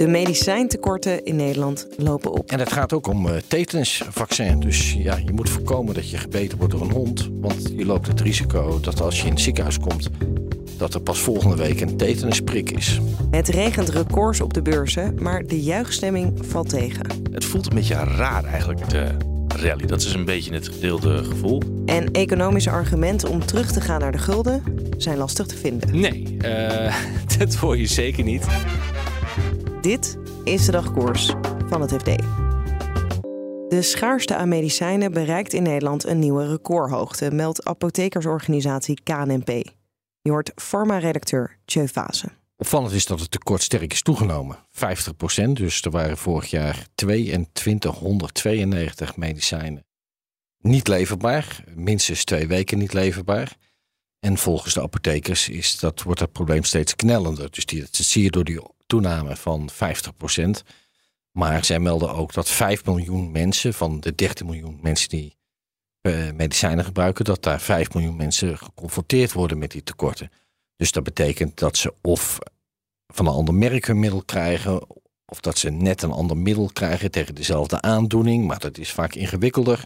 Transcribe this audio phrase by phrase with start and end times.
[0.00, 2.50] De medicijntekorten in Nederland lopen op.
[2.50, 4.60] En het gaat ook om uh, tetanusvaccin.
[4.60, 7.28] Dus ja, je moet voorkomen dat je gebeten wordt door een hond.
[7.32, 10.08] Want je loopt het risico dat als je in het ziekenhuis komt,
[10.76, 13.00] dat er pas volgende week een tetanusprik is.
[13.30, 17.06] Het regent records op de beurzen, maar de juichstemming valt tegen.
[17.32, 19.06] Het voelt een beetje raar eigenlijk, de
[19.46, 19.86] rally.
[19.86, 21.62] Dat is een beetje het gedeelde gevoel.
[21.86, 24.62] En economische argumenten om terug te gaan naar de gulden
[24.96, 26.00] zijn lastig te vinden.
[26.00, 26.94] Nee, uh,
[27.38, 28.46] dat hoor je zeker niet.
[29.80, 31.26] Dit is de dagkoers
[31.68, 32.04] van het FD.
[33.68, 39.48] De schaarste aan medicijnen bereikt in Nederland een nieuwe recordhoogte, meldt apothekersorganisatie KNP.
[40.20, 42.28] Je hoort pharma-redacteur Tjeu Fase.
[42.56, 44.58] Opvallend is dat het tekort sterk is toegenomen.
[44.70, 49.84] 50 procent, dus er waren vorig jaar 2292 medicijnen
[50.60, 51.64] niet leverbaar.
[51.74, 53.56] Minstens twee weken niet leverbaar.
[54.18, 57.50] En volgens de apothekers is dat, wordt het probleem steeds knellender.
[57.50, 58.60] Dus die, dat zie je door die
[58.90, 60.62] toename van 50 procent.
[61.30, 65.36] Maar zij melden ook dat 5 miljoen mensen van de 13 miljoen mensen die
[66.02, 70.30] uh, medicijnen gebruiken, dat daar 5 miljoen mensen geconfronteerd worden met die tekorten.
[70.76, 72.38] Dus dat betekent dat ze of
[73.06, 74.86] van een ander merk hun middel krijgen,
[75.24, 79.14] of dat ze net een ander middel krijgen tegen dezelfde aandoening, maar dat is vaak
[79.14, 79.84] ingewikkelder.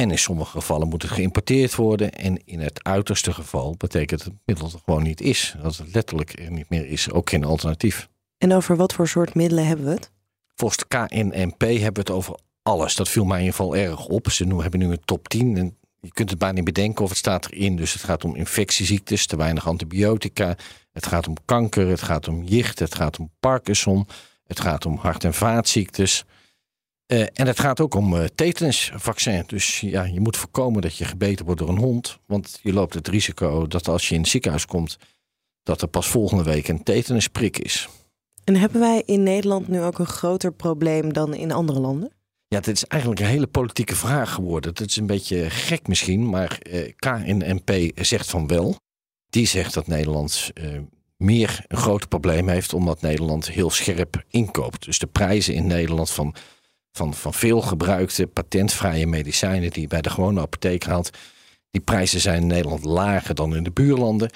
[0.00, 2.12] En in sommige gevallen moet het geïmporteerd worden.
[2.12, 5.54] En in het uiterste geval betekent het middel er gewoon niet is.
[5.62, 8.08] Dat het letterlijk er niet meer is, ook geen alternatief.
[8.38, 10.10] En over wat voor soort middelen hebben we het?
[10.54, 12.94] Volgens de KNNP hebben we het over alles.
[12.94, 14.30] Dat viel mij in ieder geval erg op.
[14.30, 17.18] Ze hebben nu een top 10 en je kunt het bijna niet bedenken of het
[17.18, 17.76] staat erin.
[17.76, 20.56] Dus het gaat om infectieziektes, te weinig antibiotica.
[20.92, 24.06] Het gaat om kanker, het gaat om jicht, het gaat om Parkinson.
[24.44, 26.24] Het gaat om hart- en vaatziektes.
[27.12, 29.42] Uh, en het gaat ook om uh, tetanusvaccin.
[29.46, 32.18] Dus ja, je moet voorkomen dat je gebeten wordt door een hond.
[32.26, 34.96] Want je loopt het risico dat als je in het ziekenhuis komt,
[35.62, 37.88] dat er pas volgende week een tetanusprik is.
[38.44, 42.12] En hebben wij in Nederland nu ook een groter probleem dan in andere landen?
[42.48, 44.70] Ja, dit is eigenlijk een hele politieke vraag geworden.
[44.70, 48.76] Het is een beetje gek misschien, maar uh, KNNP zegt van wel.
[49.30, 50.50] Die zegt dat Nederland
[51.16, 54.84] meer een groot probleem heeft omdat Nederland heel scherp inkoopt.
[54.84, 56.34] Dus de prijzen in Nederland van
[56.92, 61.10] van, van veel gebruikte patentvrije medicijnen die je bij de gewone apotheek haalt.
[61.70, 64.30] Die prijzen zijn in Nederland lager dan in de buurlanden.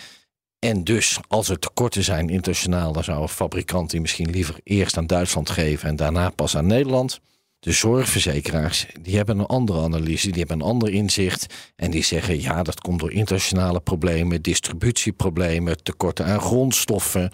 [0.59, 4.97] En dus, als er tekorten zijn internationaal, dan zou een fabrikant die misschien liever eerst
[4.97, 7.21] aan Duitsland geven en daarna pas aan Nederland.
[7.59, 11.55] De zorgverzekeraars, die hebben een andere analyse, die hebben een ander inzicht.
[11.77, 17.31] En die zeggen, ja, dat komt door internationale problemen, distributieproblemen, tekorten aan grondstoffen,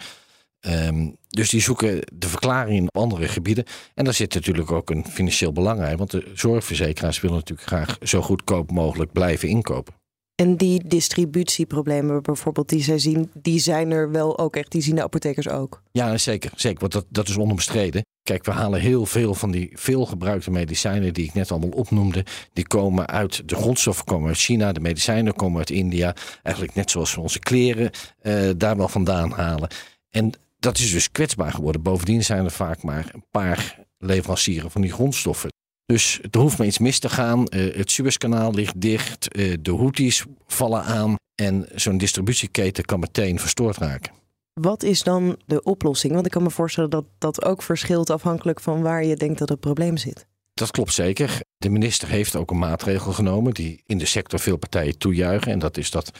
[0.67, 3.65] Um, dus die zoeken de verklaring in andere gebieden.
[3.93, 5.97] En daar zit natuurlijk ook een financieel belang bij.
[5.97, 9.93] Want de zorgverzekeraars willen natuurlijk graag zo goedkoop mogelijk blijven inkopen.
[10.35, 14.71] En die distributieproblemen bijvoorbeeld die zij zien, die zijn er wel ook echt.
[14.71, 15.81] Die zien de apothekers ook.
[15.91, 16.51] Ja, zeker.
[16.55, 18.05] Zeker, want dat, dat is onbemstreden.
[18.23, 22.25] Kijk, we halen heel veel van die veelgebruikte medicijnen die ik net allemaal opnoemde.
[22.53, 26.15] Die komen uit, de grondstoffen komen uit China, de medicijnen komen uit India.
[26.43, 29.69] Eigenlijk net zoals we onze kleren uh, daar wel vandaan halen.
[30.09, 31.81] En dat is dus kwetsbaar geworden.
[31.81, 35.49] Bovendien zijn er vaak maar een paar leverancieren van die grondstoffen.
[35.85, 37.39] Dus er hoeft maar iets mis te gaan.
[37.49, 39.37] Uh, het Suezkanaal ligt dicht.
[39.37, 41.15] Uh, de Houthis vallen aan.
[41.35, 44.11] En zo'n distributieketen kan meteen verstoord raken.
[44.53, 46.13] Wat is dan de oplossing?
[46.13, 49.49] Want ik kan me voorstellen dat dat ook verschilt afhankelijk van waar je denkt dat
[49.49, 50.25] het probleem zit.
[50.53, 51.39] Dat klopt zeker.
[51.57, 55.51] De minister heeft ook een maatregel genomen die in de sector veel partijen toejuichen.
[55.51, 56.11] En dat is dat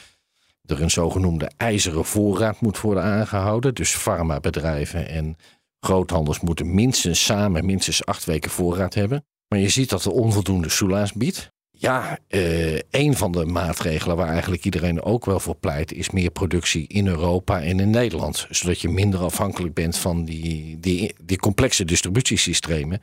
[0.72, 3.74] er een zogenoemde ijzeren voorraad moet worden aangehouden.
[3.74, 5.36] Dus farmabedrijven en
[5.80, 9.24] groothandels moeten minstens samen minstens acht weken voorraad hebben.
[9.48, 11.50] Maar je ziet dat er onvoldoende soelaas biedt.
[11.70, 16.30] Ja, eh, een van de maatregelen waar eigenlijk iedereen ook wel voor pleit, is meer
[16.30, 18.46] productie in Europa en in Nederland.
[18.50, 23.00] Zodat je minder afhankelijk bent van die, die, die complexe distributiesystemen.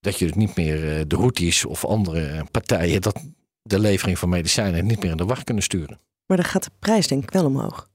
[0.00, 3.22] Dat je dus niet meer eh, de Houthis of andere partijen dat
[3.62, 6.00] de levering van medicijnen niet meer in de wacht kunnen sturen.
[6.28, 7.88] Maar dan gaat de prijs denk ik wel omhoog.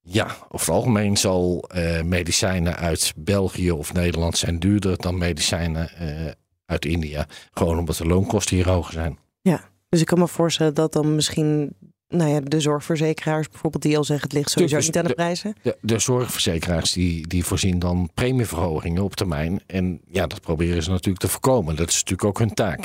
[0.00, 5.90] Ja, over het algemeen zal uh, medicijnen uit België of Nederland zijn duurder dan medicijnen
[6.00, 6.30] uh,
[6.66, 7.26] uit India.
[7.50, 9.18] Gewoon omdat de loonkosten hier hoger zijn.
[9.40, 11.76] Ja, dus ik kan me voorstellen dat dan misschien
[12.08, 15.08] nou ja, de zorgverzekeraars bijvoorbeeld, die al zeggen het ligt sowieso Dus niet aan de,
[15.08, 15.54] de- prijzen.
[15.62, 19.60] De, de zorgverzekeraars die, die voorzien dan premieverhogingen op termijn.
[19.66, 21.76] En ja, dat proberen ze natuurlijk te voorkomen.
[21.76, 22.84] Dat is natuurlijk ook hun taak.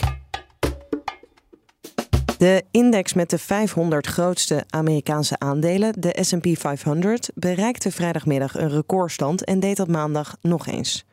[2.41, 9.43] De index met de 500 grootste Amerikaanse aandelen, de S&P 500, bereikte vrijdagmiddag een recordstand
[9.43, 11.05] en deed dat maandag nog eens.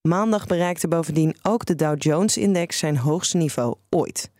[0.00, 4.30] Maandag bereikte bovendien ook de Dow Jones-index zijn hoogste niveau ooit.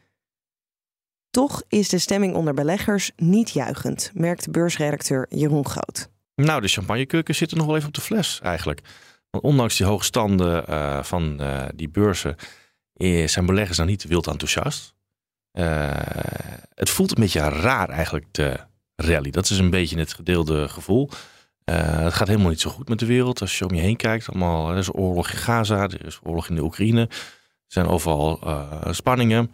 [1.31, 6.09] Toch is de stemming onder beleggers niet juichend, merkt beursredacteur Jeroen Groot.
[6.35, 8.81] Nou, de champagnekurken zitten nog wel even op de fles eigenlijk.
[9.31, 12.37] Want ondanks die hoge standen eh, van eh, die beurzen
[12.93, 14.96] eh, zijn beleggers nou niet wild enthousiast.
[15.57, 15.91] Eh,
[16.75, 18.61] het voelt een beetje raar eigenlijk, de
[18.97, 19.31] rally.
[19.31, 21.11] Dat is een beetje het gedeelde gevoel.
[21.65, 23.41] Eh, het gaat helemaal niet zo goed met de wereld.
[23.41, 26.49] Als je om je heen kijkt, allemaal, er is oorlog in Gaza, er is oorlog
[26.49, 27.01] in de Oekraïne.
[27.01, 27.09] Er
[27.67, 29.53] zijn overal eh, spanningen.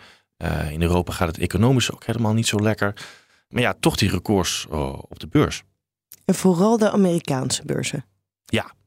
[0.70, 3.06] In Europa gaat het economisch ook helemaal niet zo lekker.
[3.48, 4.66] Maar ja, toch die records
[5.08, 5.62] op de beurs.
[6.24, 8.04] En vooral de Amerikaanse beurzen.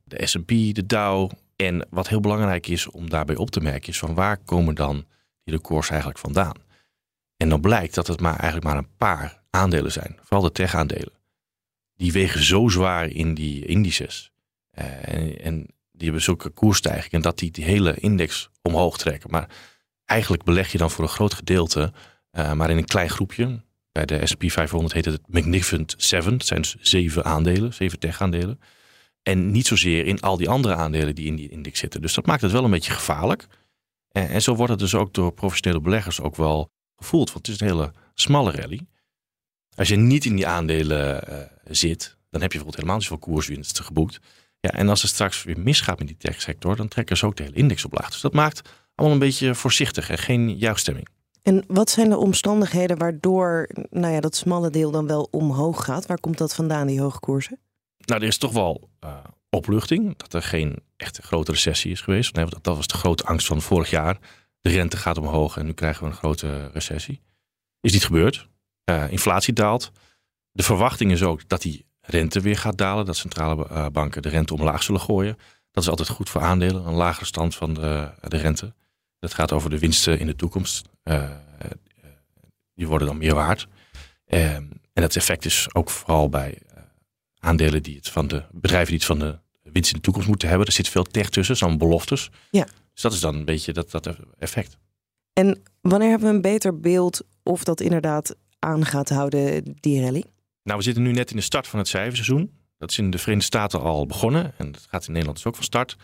[0.04, 1.32] de S&P, de Dow.
[1.56, 5.06] En wat heel belangrijk is om daarbij op te merken is van waar komen dan
[5.44, 6.65] die records eigenlijk vandaan?
[7.38, 11.14] En dan blijkt dat het maar eigenlijk maar een paar aandelen zijn, vooral de tech-aandelen.
[11.96, 14.32] Die wegen zo zwaar in die indices.
[14.72, 19.32] Eh, en, en die hebben zulke koersstijgingen dat die, die hele index omhoog trekken.
[19.32, 19.50] Maar
[20.06, 21.94] eigenlijk beleg je dan voor een groot gedeelte,
[22.32, 23.64] eh, maar in een klein groepje.
[23.92, 26.34] Bij de S&P 500 heet het Magnificent Seven.
[26.34, 28.60] Het zijn dus zeven aandelen, zeven tech-aandelen.
[29.24, 32.02] En niet zozeer in al die andere aandelen die in die index zitten.
[32.02, 33.48] Dus dat maakt het wel een beetje gevaarlijk.
[34.12, 37.32] En, en zo wordt het dus ook door professionele beleggers ook wel gevoeld.
[37.34, 38.82] Want het is een hele smalle rally.
[39.76, 43.28] Als je niet in die aandelen eh, zit, dan heb je bijvoorbeeld helemaal niet zoveel
[43.28, 44.20] koerswinst geboekt.
[44.60, 47.44] Ja, en als het straks weer misgaat met die techsector, dan trekken ze ook de
[47.44, 48.10] hele index op laag.
[48.10, 51.08] Dus dat maakt allemaal een beetje voorzichtig en geen juichstemming.
[51.42, 56.06] En wat zijn de omstandigheden waardoor nou ja, dat smalle deel dan wel omhoog gaat?
[56.06, 57.60] Waar komt dat vandaan, die hoge koersen?
[58.06, 59.18] Nou, er is toch wel eh,
[59.50, 62.36] opluchting dat er geen echte grote recessie is geweest.
[62.36, 64.18] Nee, dat, dat was de grote angst van vorig jaar.
[64.66, 67.22] De rente gaat omhoog en nu krijgen we een grote recessie.
[67.82, 68.50] Is niet gebeurd.
[68.84, 69.92] Eh, inflatie daalt.
[70.52, 73.06] De verwachting is ook dat die rente weer gaat dalen.
[73.06, 75.38] Dat centrale eh, banken de rente omlaag zullen gooien.
[75.72, 76.88] Dat is altijd goed voor aandelen.
[76.88, 78.74] Een lagere stand van de, de rente.
[79.20, 80.90] Dat gaat over de winsten in de toekomst.
[81.04, 81.32] Eh, eh,
[82.74, 83.68] die worden dan meer waard.
[84.26, 86.82] Eh, en dat effect is ook vooral bij eh,
[87.40, 89.40] aandelen die het van de bedrijven die het van de
[89.72, 90.68] winst in de toekomst moeten hebben.
[90.68, 92.30] Er zit veel tech tussen, zo'n beloftes.
[92.52, 92.68] Ja.
[92.96, 94.78] Dus dat is dan een beetje dat, dat effect.
[95.34, 100.24] En wanneer hebben we een beter beeld of dat inderdaad aan gaat houden, die rally?
[100.64, 102.52] Nou, we zitten nu net in de start van het cijferseizoen.
[102.78, 105.56] Dat is in de Verenigde Staten al begonnen en dat gaat in Nederland dus ook
[105.56, 105.98] van start.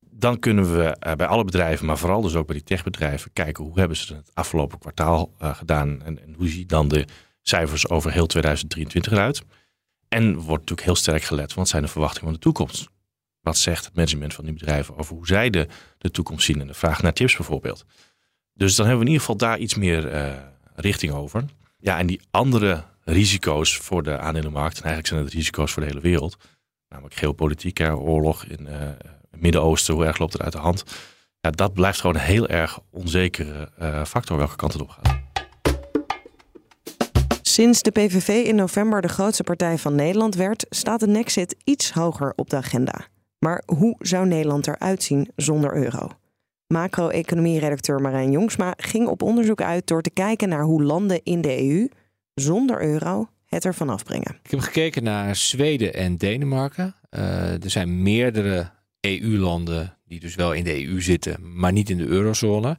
[0.00, 3.64] Dan kunnen we eh, bij alle bedrijven, maar vooral dus ook bij die techbedrijven, kijken
[3.64, 7.06] hoe hebben ze het afgelopen kwartaal eh, gedaan en, en hoe zien dan de
[7.42, 9.42] cijfers over heel 2023 eruit.
[10.08, 12.88] En wordt natuurlijk heel sterk gelet, wat zijn de verwachtingen van de toekomst?
[13.50, 15.66] Wat zegt het management van die bedrijven over hoe zij de,
[15.98, 17.84] de toekomst zien en de vraag naar tips bijvoorbeeld?
[18.54, 20.32] Dus dan hebben we in ieder geval daar iets meer eh,
[20.74, 21.44] richting over.
[21.78, 25.88] Ja, en die andere risico's voor de aandelenmarkt, en eigenlijk zijn het risico's voor de
[25.88, 26.36] hele wereld,
[26.88, 28.78] namelijk geopolitiek, oorlog in eh,
[29.30, 30.84] het Midden-Oosten, hoe erg loopt het uit de hand?
[31.40, 35.18] Ja, dat blijft gewoon een heel erg onzekere eh, factor welke kant het op gaat.
[37.42, 41.92] Sinds de PVV in november de grootste partij van Nederland werd, staat de Nexit iets
[41.92, 43.09] hoger op de agenda.
[43.40, 46.08] Maar hoe zou Nederland eruit zien zonder euro?
[46.66, 51.62] Macro-economie-redacteur Marijn Jongsma ging op onderzoek uit door te kijken naar hoe landen in de
[51.62, 51.88] EU
[52.34, 54.38] zonder euro het ervan afbrengen.
[54.42, 56.94] Ik heb gekeken naar Zweden en Denemarken.
[57.10, 58.70] Eh, er zijn meerdere
[59.00, 62.76] EU-landen die dus wel in de EU zitten, maar niet in de eurozone.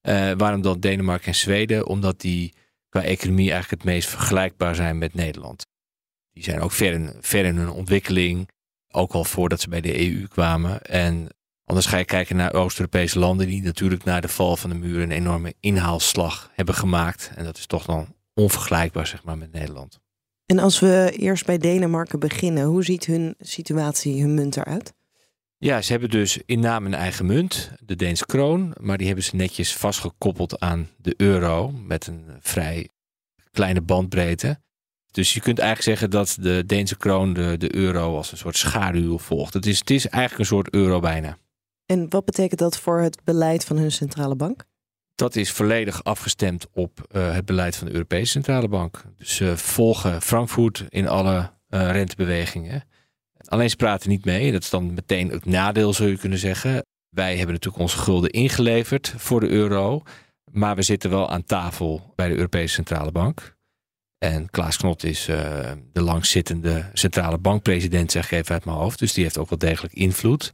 [0.00, 1.86] Eh, waarom dan Denemarken en Zweden?
[1.86, 2.54] Omdat die
[2.88, 5.66] qua economie eigenlijk het meest vergelijkbaar zijn met Nederland.
[6.32, 8.48] Die zijn ook ver in, ver in hun ontwikkeling,
[8.90, 10.82] ook al voordat ze bij de EU kwamen.
[10.82, 11.28] En
[11.64, 15.00] anders ga je kijken naar Oost-Europese landen die natuurlijk na de val van de muur
[15.00, 17.30] een enorme inhaalslag hebben gemaakt.
[17.34, 20.00] En dat is toch dan onvergelijkbaar zeg maar met Nederland.
[20.46, 24.92] En als we eerst bij Denemarken beginnen, hoe ziet hun situatie, hun munt eruit?
[25.58, 28.74] Ja, ze hebben dus in naam een eigen munt, de Deense kroon.
[28.80, 32.88] Maar die hebben ze netjes vastgekoppeld aan de euro met een vrij
[33.50, 34.60] kleine bandbreedte.
[35.10, 38.56] Dus je kunt eigenlijk zeggen dat de Deense kroon de, de euro als een soort
[38.56, 39.54] schaduw volgt.
[39.54, 41.36] Het is, het is eigenlijk een soort euro bijna.
[41.86, 44.64] En wat betekent dat voor het beleid van hun centrale bank?
[45.14, 49.04] Dat is volledig afgestemd op uh, het beleid van de Europese Centrale Bank.
[49.16, 52.84] Dus ze uh, volgen Frankfurt in alle uh, rentebewegingen.
[53.44, 54.52] Alleen ze praten niet mee.
[54.52, 56.86] Dat is dan meteen het nadeel, zou je kunnen zeggen.
[57.08, 60.02] Wij hebben natuurlijk onze gulden ingeleverd voor de euro.
[60.50, 63.56] Maar we zitten wel aan tafel bij de Europese Centrale Bank.
[64.18, 68.98] En Klaas Knot is uh, de langzittende centrale bankpresident, zeg ik even uit mijn hoofd.
[68.98, 70.52] Dus die heeft ook wel degelijk invloed.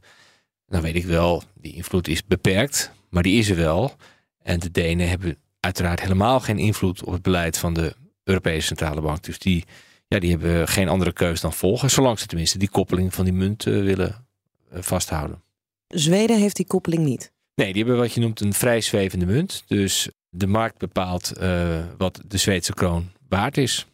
[0.67, 3.95] Dan weet ik wel, die invloed is beperkt, maar die is er wel.
[4.41, 9.01] En de Denen hebben uiteraard helemaal geen invloed op het beleid van de Europese Centrale
[9.01, 9.23] Bank.
[9.23, 9.65] Dus die,
[10.07, 13.33] ja, die hebben geen andere keus dan volgen, zolang ze tenminste die koppeling van die
[13.33, 14.27] munt uh, willen
[14.73, 15.43] uh, vasthouden.
[15.87, 17.33] Zweden heeft die koppeling niet.
[17.55, 19.63] Nee, die hebben wat je noemt een vrij zwevende munt.
[19.67, 23.85] Dus de markt bepaalt uh, wat de Zweedse kroon waard is.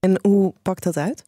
[0.00, 1.24] En hoe pakt dat uit?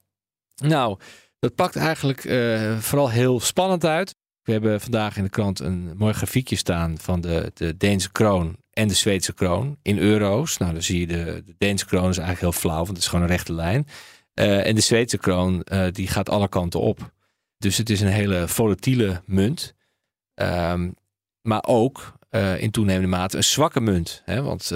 [0.57, 0.99] Nou,
[1.39, 4.15] dat pakt eigenlijk uh, vooral heel spannend uit.
[4.43, 8.57] We hebben vandaag in de krant een mooi grafiekje staan van de, de Deense kroon
[8.71, 10.57] en de Zweedse kroon in euro's.
[10.57, 13.07] Nou, dan zie je de, de Deense kroon is eigenlijk heel flauw, want het is
[13.07, 13.87] gewoon een rechte lijn.
[14.35, 17.13] Uh, en de Zweedse kroon, die gaat alle kanten op.
[17.59, 19.75] Dus het is een hele volatiele munt.
[20.35, 20.95] Um,
[21.43, 24.23] maar ook uh, in toenemende mate een zwakke munt.
[24.25, 24.43] Hè?
[24.43, 24.73] Want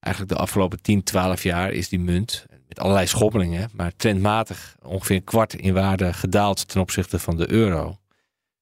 [0.00, 5.16] eigenlijk de afgelopen 10, 12 jaar is die munt met allerlei schommelingen, maar trendmatig ongeveer
[5.16, 7.98] een kwart in waarde gedaald ten opzichte van de euro.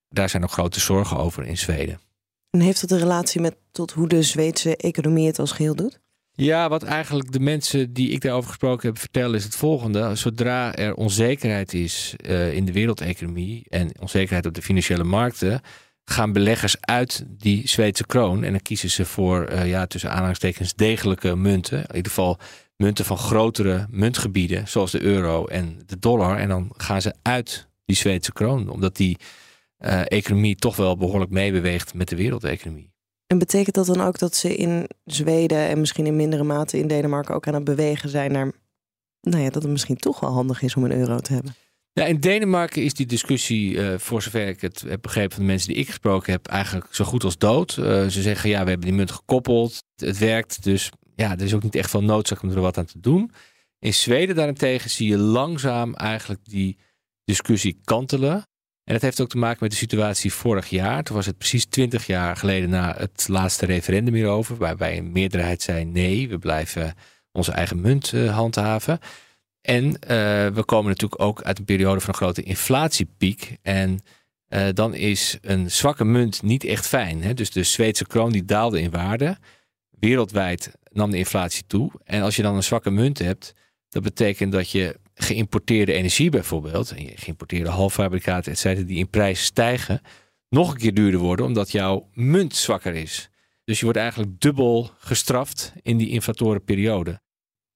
[0.09, 2.01] Daar zijn nog grote zorgen over in Zweden.
[2.51, 6.01] En heeft dat een relatie met tot hoe de Zweedse economie het als geheel doet?
[6.33, 10.15] Ja, wat eigenlijk de mensen die ik daarover gesproken heb vertellen is het volgende.
[10.15, 15.61] Zodra er onzekerheid is uh, in de wereldeconomie en onzekerheid op de financiële markten,
[16.05, 20.75] gaan beleggers uit die Zweedse kroon en dan kiezen ze voor, uh, ja, tussen aanhalingstekens,
[20.75, 21.79] degelijke munten.
[21.79, 22.39] In ieder geval
[22.77, 26.39] munten van grotere muntgebieden, zoals de euro en de dollar.
[26.39, 29.19] En dan gaan ze uit die Zweedse kroon, omdat die
[29.79, 32.91] uh, economie toch wel behoorlijk meebeweegt met de wereldeconomie.
[33.27, 36.87] En betekent dat dan ook dat ze in Zweden en misschien in mindere mate in
[36.87, 38.53] Denemarken ook aan het bewegen zijn naar,
[39.21, 41.55] nou ja, dat het misschien toch wel handig is om een euro te hebben?
[41.95, 45.51] Ja, in Denemarken is die discussie, uh, voor zover ik het heb begrepen van de
[45.51, 47.77] mensen die ik gesproken heb, eigenlijk zo goed als dood.
[47.77, 51.55] Uh, ze zeggen ja, we hebben die munt gekoppeld, het werkt, dus ja, er is
[51.55, 53.31] ook niet echt veel noodzaak om er wat aan te doen.
[53.79, 56.79] In Zweden daarentegen zie je langzaam eigenlijk die
[57.25, 58.47] discussie kantelen.
[58.85, 61.03] En dat heeft ook te maken met de situatie vorig jaar.
[61.03, 65.63] Toen was het precies twintig jaar geleden na het laatste referendum hierover, waarbij een meerderheid
[65.63, 66.95] zei nee, we blijven
[67.33, 68.99] onze eigen munt uh, handhaven.
[69.63, 69.97] En uh,
[70.47, 73.57] we komen natuurlijk ook uit een periode van een grote inflatiepiek.
[73.63, 74.01] En
[74.49, 77.23] uh, dan is een zwakke munt niet echt fijn.
[77.23, 77.35] Hè?
[77.35, 79.39] Dus de Zweedse kroon die daalde in waarde.
[79.91, 81.91] Wereldwijd nam de inflatie toe.
[82.05, 83.53] En als je dan een zwakke munt hebt,
[83.89, 89.11] dat betekent dat je geïmporteerde energie bijvoorbeeld, en je geïmporteerde halffabrikaten, et cetera, die in
[89.11, 90.01] prijs stijgen,
[90.49, 93.31] nog een keer duurder worden omdat jouw munt zwakker is.
[93.65, 97.21] Dus je wordt eigenlijk dubbel gestraft in die inflatorenperiode.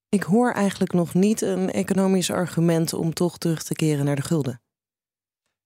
[0.09, 4.21] Ik hoor eigenlijk nog niet een economisch argument om toch terug te keren naar de
[4.21, 4.61] gulden.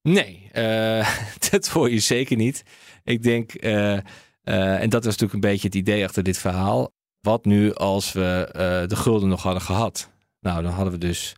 [0.02, 1.18] Nee, uh,
[1.50, 2.62] dat hoor je zeker niet.
[3.04, 6.92] Ik denk, uh, uh, en dat was natuurlijk een beetje het idee achter dit verhaal.
[7.20, 8.48] Wat nu als we
[8.88, 10.10] de gulden nog hadden gehad?
[10.40, 11.36] Nou, dan hadden we dus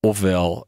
[0.00, 0.66] ofwel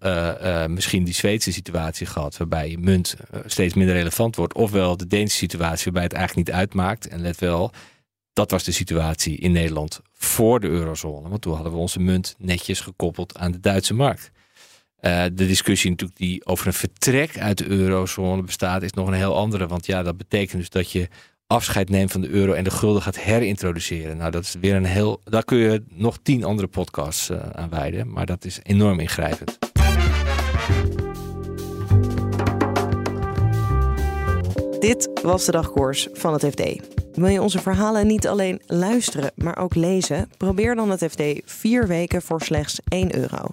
[0.69, 5.37] misschien die Zweedse situatie gehad, waarbij je munt steeds minder relevant wordt, ofwel de Deense
[5.37, 7.09] situatie, waarbij het eigenlijk niet uitmaakt.
[7.09, 7.73] En let wel,
[8.37, 11.29] dat was de situatie in Nederland voor de eurozone.
[11.29, 14.31] Want toen hadden we onze munt netjes gekoppeld aan de Duitse markt.
[15.01, 19.15] Uh, de discussie natuurlijk die over een vertrek uit de eurozone bestaat, is nog een
[19.15, 19.67] heel andere.
[19.67, 21.09] Want ja, dat betekent dus dat je
[21.47, 24.17] afscheid neemt van de euro en de gulden gaat herintroduceren.
[24.17, 25.21] Nou, dat is weer een heel.
[25.25, 28.13] Daar kun je nog tien andere podcasts uh, aan wijden.
[28.13, 29.59] Maar dat is enorm ingrijpend.
[34.81, 36.96] Dit was de dagkoers van het FD.
[37.17, 40.31] Wil je onze verhalen niet alleen luisteren, maar ook lezen?
[40.37, 43.47] Probeer dan het FD vier weken voor slechts 1 euro.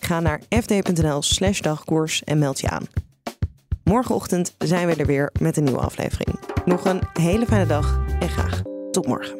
[0.00, 2.86] Ga naar fd.nl/slash dagkoers en meld je aan.
[3.84, 6.40] Morgenochtend zijn we er weer met een nieuwe aflevering.
[6.64, 9.39] Nog een hele fijne dag en graag tot morgen.